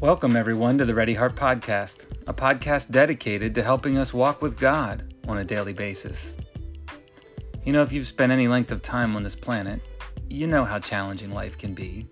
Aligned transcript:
Welcome, 0.00 0.36
everyone, 0.36 0.78
to 0.78 0.84
the 0.84 0.94
Ready 0.94 1.14
Heart 1.14 1.34
Podcast, 1.34 2.06
a 2.28 2.32
podcast 2.32 2.92
dedicated 2.92 3.52
to 3.56 3.64
helping 3.64 3.98
us 3.98 4.14
walk 4.14 4.40
with 4.40 4.56
God 4.56 5.12
on 5.26 5.38
a 5.38 5.44
daily 5.44 5.72
basis. 5.72 6.36
You 7.64 7.72
know, 7.72 7.82
if 7.82 7.92
you've 7.92 8.06
spent 8.06 8.30
any 8.30 8.46
length 8.46 8.70
of 8.70 8.80
time 8.80 9.16
on 9.16 9.24
this 9.24 9.34
planet, 9.34 9.80
you 10.30 10.46
know 10.46 10.64
how 10.64 10.78
challenging 10.78 11.32
life 11.32 11.58
can 11.58 11.74
be. 11.74 12.06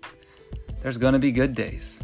There's 0.81 0.97
going 0.97 1.13
to 1.13 1.19
be 1.19 1.31
good 1.31 1.55
days, 1.55 2.03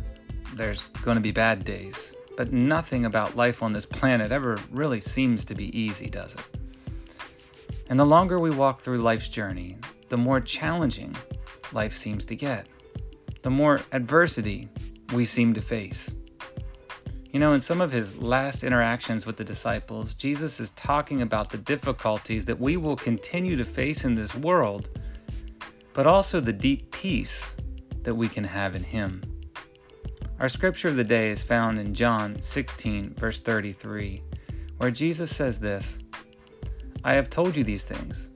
there's 0.53 0.87
going 0.87 1.15
to 1.15 1.21
be 1.21 1.31
bad 1.31 1.65
days, 1.65 2.13
but 2.37 2.53
nothing 2.53 3.03
about 3.03 3.35
life 3.35 3.61
on 3.61 3.73
this 3.73 3.85
planet 3.85 4.31
ever 4.31 4.57
really 4.71 5.01
seems 5.01 5.43
to 5.43 5.53
be 5.53 5.77
easy, 5.77 6.09
does 6.09 6.35
it? 6.35 6.59
And 7.89 7.99
the 7.99 8.05
longer 8.05 8.39
we 8.39 8.51
walk 8.51 8.79
through 8.79 8.99
life's 8.99 9.27
journey, 9.27 9.75
the 10.07 10.15
more 10.15 10.39
challenging 10.39 11.13
life 11.73 11.93
seems 11.93 12.23
to 12.27 12.37
get, 12.37 12.67
the 13.41 13.49
more 13.49 13.81
adversity 13.91 14.69
we 15.13 15.25
seem 15.25 15.53
to 15.53 15.61
face. 15.61 16.13
You 17.31 17.39
know, 17.39 17.53
in 17.53 17.59
some 17.59 17.81
of 17.81 17.91
his 17.91 18.17
last 18.17 18.63
interactions 18.63 19.25
with 19.25 19.37
the 19.37 19.43
disciples, 19.43 20.13
Jesus 20.13 20.59
is 20.59 20.69
talking 20.71 21.23
about 21.23 21.49
the 21.49 21.57
difficulties 21.57 22.45
that 22.45 22.59
we 22.59 22.77
will 22.77 22.95
continue 22.95 23.55
to 23.55 23.65
face 23.65 24.05
in 24.05 24.13
this 24.13 24.35
world, 24.35 24.89
but 25.93 26.05
also 26.05 26.39
the 26.39 26.53
deep 26.53 26.91
peace 26.91 27.55
that 28.03 28.13
we 28.13 28.29
can 28.29 28.43
have 28.43 28.75
in 28.75 28.83
him. 28.83 29.23
Our 30.39 30.49
scripture 30.49 30.89
of 30.89 30.95
the 30.95 31.03
day 31.03 31.29
is 31.29 31.41
found 31.41 31.79
in 31.79 31.93
John 31.93 32.39
16, 32.41 33.15
verse 33.15 33.39
33, 33.39 34.21
where 34.77 34.91
Jesus 34.91 35.35
says 35.35 35.59
this 35.59 35.99
I 37.03 37.13
have 37.13 37.29
told 37.29 37.55
you 37.55 37.63
these 37.63 37.83
things, 37.83 38.29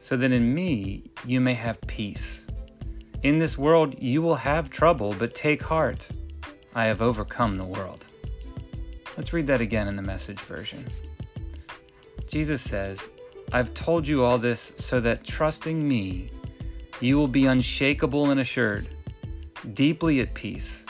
so 0.00 0.16
that 0.16 0.32
in 0.32 0.52
me 0.52 1.04
you 1.24 1.40
may 1.40 1.54
have 1.54 1.80
peace. 1.82 2.41
In 3.22 3.38
this 3.38 3.56
world 3.56 3.94
you 4.02 4.20
will 4.20 4.34
have 4.34 4.68
trouble, 4.68 5.14
but 5.16 5.34
take 5.34 5.62
heart. 5.62 6.08
I 6.74 6.86
have 6.86 7.00
overcome 7.00 7.56
the 7.56 7.64
world. 7.64 8.04
Let's 9.16 9.32
read 9.32 9.46
that 9.46 9.60
again 9.60 9.86
in 9.86 9.94
the 9.94 10.02
message 10.02 10.40
version. 10.40 10.84
Jesus 12.26 12.60
says, 12.60 13.08
I've 13.52 13.74
told 13.74 14.08
you 14.08 14.24
all 14.24 14.38
this 14.38 14.72
so 14.76 14.98
that 15.00 15.22
trusting 15.22 15.86
me, 15.86 16.30
you 16.98 17.16
will 17.16 17.28
be 17.28 17.46
unshakable 17.46 18.30
and 18.30 18.40
assured, 18.40 18.88
deeply 19.74 20.20
at 20.20 20.34
peace. 20.34 20.84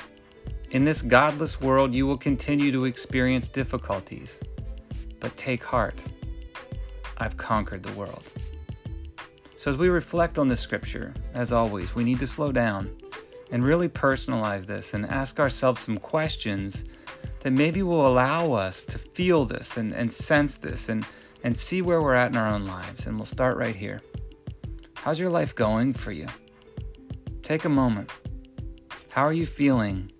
In 0.70 0.84
this 0.84 1.02
godless 1.02 1.60
world, 1.60 1.94
you 1.94 2.06
will 2.06 2.16
continue 2.16 2.72
to 2.72 2.86
experience 2.86 3.50
difficulties, 3.50 4.40
but 5.20 5.36
take 5.36 5.62
heart. 5.62 6.02
I've 7.18 7.36
conquered 7.36 7.82
the 7.82 7.92
world. 7.92 8.24
So, 9.62 9.70
as 9.70 9.76
we 9.76 9.90
reflect 9.90 10.40
on 10.40 10.48
this 10.48 10.58
scripture, 10.58 11.14
as 11.34 11.52
always, 11.52 11.94
we 11.94 12.02
need 12.02 12.18
to 12.18 12.26
slow 12.26 12.50
down 12.50 12.96
and 13.52 13.64
really 13.64 13.88
personalize 13.88 14.66
this 14.66 14.92
and 14.92 15.06
ask 15.06 15.38
ourselves 15.38 15.80
some 15.80 15.98
questions 15.98 16.84
that 17.42 17.52
maybe 17.52 17.84
will 17.84 18.04
allow 18.08 18.54
us 18.54 18.82
to 18.82 18.98
feel 18.98 19.44
this 19.44 19.76
and, 19.76 19.94
and 19.94 20.10
sense 20.10 20.56
this 20.56 20.88
and, 20.88 21.06
and 21.44 21.56
see 21.56 21.80
where 21.80 22.02
we're 22.02 22.16
at 22.16 22.32
in 22.32 22.36
our 22.36 22.48
own 22.48 22.66
lives. 22.66 23.06
And 23.06 23.14
we'll 23.14 23.24
start 23.24 23.56
right 23.56 23.76
here. 23.76 24.00
How's 24.94 25.20
your 25.20 25.30
life 25.30 25.54
going 25.54 25.92
for 25.92 26.10
you? 26.10 26.26
Take 27.44 27.64
a 27.64 27.68
moment. 27.68 28.10
How 29.10 29.22
are 29.22 29.32
you 29.32 29.46
feeling 29.46 30.10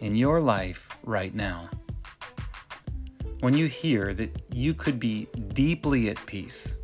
in 0.00 0.16
your 0.16 0.40
life 0.40 0.88
right 1.04 1.36
now? 1.36 1.70
When 3.38 3.54
you 3.54 3.66
hear 3.66 4.12
that 4.14 4.42
you 4.52 4.74
could 4.74 4.98
be 4.98 5.28
deeply 5.54 6.08
at 6.08 6.26
peace, 6.26 6.78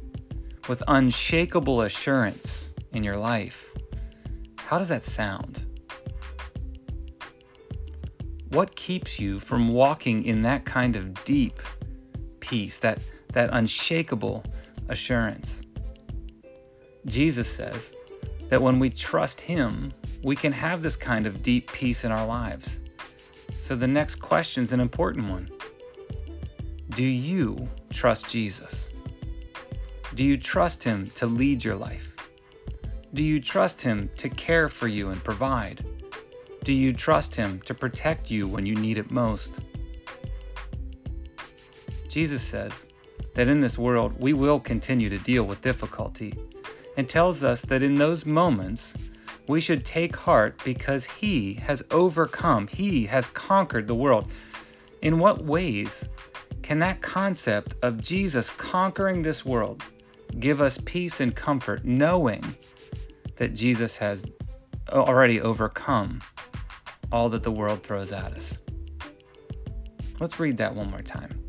with 0.69 0.83
unshakable 0.89 1.83
assurance 1.83 2.73
in 2.93 3.05
your 3.05 3.17
life. 3.17 3.73
How 4.57 4.79
does 4.79 4.89
that 4.89 5.03
sound? 5.03 5.65
What 8.49 8.77
keeps 8.77 9.19
you 9.19 9.41
from 9.41 9.69
walking 9.69 10.25
in 10.25 10.43
that 10.43 10.65
kind 10.65 10.97
of 10.97 11.25
deep 11.25 11.61
peace, 12.41 12.79
that, 12.79 12.99
that 13.33 13.51
unshakable 13.53 14.45
assurance? 14.89 15.63
Jesus 17.07 17.51
says 17.51 17.95
that 18.49 18.63
when 18.63 18.79
we 18.79 18.91
trust 18.91 19.41
Him, 19.41 19.93
we 20.23 20.37
can 20.37 20.53
have 20.53 20.83
this 20.83 20.97
kind 20.97 21.27
of 21.27 21.43
deep 21.43 21.71
peace 21.73 22.05
in 22.05 22.13
our 22.13 22.27
lives. 22.27 22.81
So 23.59 23.77
the 23.77 23.87
next 23.87 24.17
question 24.17 24.63
is 24.63 24.73
an 24.73 24.81
important 24.81 25.29
one 25.29 25.51
Do 26.91 27.05
you 27.05 27.69
trust 27.91 28.31
Jesus? 28.31 28.89
Do 30.15 30.23
you 30.23 30.37
trust 30.37 30.85
Him 30.85 31.11
to 31.17 31.27
lead 31.27 31.65
your 31.65 31.75
life? 31.75 32.15
Do 33.15 33.25
you 33.25 33.41
trust 33.41 33.83
Him 33.83 34.11
to 34.17 34.29
care 34.29 34.69
for 34.69 34.87
you 34.87 35.11
and 35.11 35.23
provide? 35.25 35.85
Do 36.63 36.73
you 36.73 36.93
trust 36.93 37.35
Him 37.35 37.61
to 37.63 37.75
protect 37.75 38.31
you 38.31 38.47
when 38.47 38.65
you 38.65 38.77
need 38.77 38.97
it 38.97 39.11
most? 39.11 39.55
Jesus 42.09 42.45
says 42.45 42.87
that 43.35 43.49
in 43.49 43.59
this 43.59 43.77
world 43.77 44.15
we 44.21 44.33
will 44.33 44.61
continue 44.61 45.09
to 45.09 45.19
deal 45.19 45.43
with 45.43 45.61
difficulty 45.63 46.33
and 46.97 47.09
tells 47.09 47.43
us 47.43 47.63
that 47.63 47.83
in 47.83 47.97
those 47.97 48.25
moments 48.25 48.95
we 49.49 49.61
should 49.61 49.85
take 49.85 50.15
heart 50.15 50.63
because 50.65 51.07
He 51.07 51.55
has 51.55 51.83
overcome, 51.91 52.69
He 52.69 53.07
has 53.07 53.27
conquered 53.27 53.89
the 53.89 53.97
world. 53.97 54.31
In 55.03 55.19
what 55.19 55.45
ways 55.45 56.09
can 56.63 56.79
that 56.79 57.03
concept 57.03 57.75
of 57.83 58.01
Jesus 58.01 58.49
conquering 58.49 59.21
this 59.21 59.45
world 59.45 59.83
give 60.39 60.61
us 60.61 60.79
peace 60.85 61.21
and 61.21 61.35
comfort 61.35 61.85
knowing 61.85 62.43
that 63.37 63.55
Jesus 63.55 63.97
has 63.99 64.27
already 64.91 65.41
overcome 65.41 66.21
all 67.11 67.29
that 67.29 67.43
the 67.43 67.51
world 67.51 67.83
throws 67.83 68.13
at 68.13 68.33
us. 68.33 68.59
Let's 70.21 70.39
read 70.39 70.57
that 70.59 70.75
one 70.75 70.91
more 70.91 71.03
time. 71.03 71.41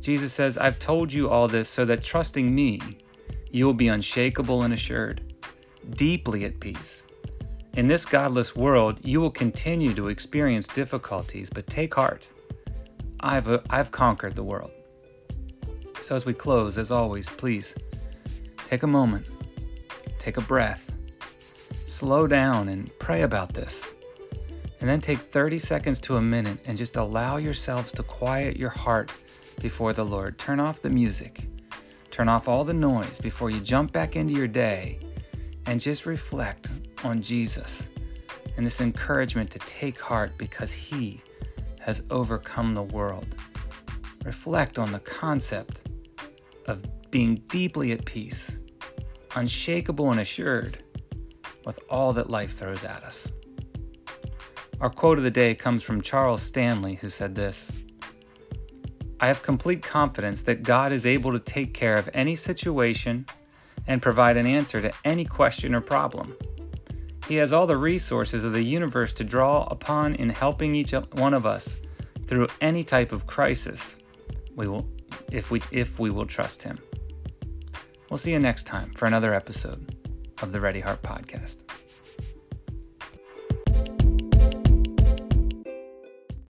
Jesus 0.00 0.32
says, 0.32 0.56
I've 0.56 0.78
told 0.78 1.12
you 1.12 1.28
all 1.28 1.48
this 1.48 1.68
so 1.68 1.84
that 1.84 2.02
trusting 2.02 2.54
me, 2.54 2.80
you 3.50 3.66
will 3.66 3.74
be 3.74 3.88
unshakable 3.88 4.62
and 4.62 4.72
assured, 4.72 5.34
deeply 5.90 6.44
at 6.44 6.60
peace. 6.60 7.04
In 7.74 7.88
this 7.88 8.04
godless 8.04 8.54
world, 8.56 9.00
you 9.02 9.20
will 9.20 9.30
continue 9.30 9.92
to 9.94 10.08
experience 10.08 10.66
difficulties, 10.66 11.50
but 11.50 11.66
take 11.66 11.94
heart. 11.94 12.28
I've, 13.20 13.50
uh, 13.50 13.58
I've 13.68 13.90
conquered 13.90 14.34
the 14.36 14.44
world. 14.44 14.70
So, 16.06 16.14
as 16.14 16.24
we 16.24 16.34
close, 16.34 16.78
as 16.78 16.92
always, 16.92 17.28
please 17.28 17.74
take 18.64 18.84
a 18.84 18.86
moment, 18.86 19.26
take 20.20 20.36
a 20.36 20.40
breath, 20.40 20.94
slow 21.84 22.28
down, 22.28 22.68
and 22.68 22.96
pray 23.00 23.22
about 23.22 23.54
this. 23.54 23.92
And 24.80 24.88
then 24.88 25.00
take 25.00 25.18
30 25.18 25.58
seconds 25.58 25.98
to 26.02 26.14
a 26.14 26.22
minute 26.22 26.60
and 26.64 26.78
just 26.78 26.96
allow 26.96 27.38
yourselves 27.38 27.90
to 27.94 28.04
quiet 28.04 28.56
your 28.56 28.70
heart 28.70 29.10
before 29.60 29.92
the 29.92 30.04
Lord. 30.04 30.38
Turn 30.38 30.60
off 30.60 30.80
the 30.80 30.90
music, 30.90 31.48
turn 32.12 32.28
off 32.28 32.46
all 32.46 32.62
the 32.62 32.72
noise 32.72 33.18
before 33.18 33.50
you 33.50 33.58
jump 33.58 33.90
back 33.90 34.14
into 34.14 34.32
your 34.32 34.46
day, 34.46 35.00
and 35.66 35.80
just 35.80 36.06
reflect 36.06 36.68
on 37.02 37.20
Jesus 37.20 37.90
and 38.56 38.64
this 38.64 38.80
encouragement 38.80 39.50
to 39.50 39.58
take 39.58 39.98
heart 39.98 40.38
because 40.38 40.72
He 40.72 41.20
has 41.80 42.04
overcome 42.12 42.74
the 42.74 42.84
world. 42.84 43.34
Reflect 44.24 44.78
on 44.78 44.92
the 44.92 45.00
concept 45.00 45.85
of 46.66 46.84
being 47.10 47.36
deeply 47.48 47.92
at 47.92 48.04
peace, 48.04 48.60
unshakable 49.34 50.10
and 50.10 50.20
assured 50.20 50.78
with 51.64 51.78
all 51.88 52.12
that 52.12 52.30
life 52.30 52.54
throws 52.54 52.84
at 52.84 53.02
us. 53.02 53.28
Our 54.80 54.90
quote 54.90 55.18
of 55.18 55.24
the 55.24 55.30
day 55.30 55.54
comes 55.54 55.82
from 55.82 56.02
Charles 56.02 56.42
Stanley, 56.42 56.96
who 56.96 57.08
said 57.08 57.34
this 57.34 57.72
I 59.18 59.28
have 59.28 59.42
complete 59.42 59.82
confidence 59.82 60.42
that 60.42 60.62
God 60.62 60.92
is 60.92 61.06
able 61.06 61.32
to 61.32 61.38
take 61.38 61.72
care 61.72 61.96
of 61.96 62.10
any 62.12 62.36
situation 62.36 63.26
and 63.86 64.02
provide 64.02 64.36
an 64.36 64.46
answer 64.46 64.82
to 64.82 64.92
any 65.04 65.24
question 65.24 65.74
or 65.74 65.80
problem. 65.80 66.36
He 67.26 67.36
has 67.36 67.52
all 67.52 67.66
the 67.66 67.76
resources 67.76 68.44
of 68.44 68.52
the 68.52 68.62
universe 68.62 69.12
to 69.14 69.24
draw 69.24 69.64
upon 69.64 70.14
in 70.16 70.28
helping 70.28 70.74
each 70.74 70.92
one 70.92 71.34
of 71.34 71.46
us 71.46 71.76
through 72.26 72.48
any 72.60 72.84
type 72.84 73.10
of 73.10 73.26
crisis. 73.26 73.98
We 74.54 74.68
will 74.68 74.86
if 75.30 75.50
we 75.50 75.62
if 75.70 75.98
we 75.98 76.10
will 76.10 76.26
trust 76.26 76.62
him. 76.62 76.78
We'll 78.10 78.18
see 78.18 78.32
you 78.32 78.38
next 78.38 78.64
time 78.64 78.92
for 78.94 79.06
another 79.06 79.34
episode 79.34 79.96
of 80.42 80.52
the 80.52 80.60
Ready 80.60 80.80
Heart 80.80 81.02
podcast. 81.02 81.65